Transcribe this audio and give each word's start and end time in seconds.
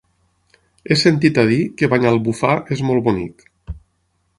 He 0.93 0.97
sentit 1.01 1.37
a 1.43 1.45
dir 1.53 1.59
que 1.81 1.91
Banyalbufar 1.95 2.59
és 2.79 2.87
molt 2.89 3.09
bonic. 3.11 3.51